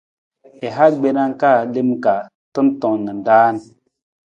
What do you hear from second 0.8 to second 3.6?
gbena ka lem ka tantong na raan.